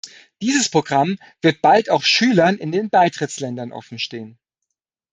[0.41, 4.39] Dieses Programm wird bald auch Schülern in den Beitrittsländern offen stehen.